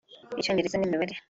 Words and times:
Icyongereza 0.39 0.77
n’Imibare 0.79 1.13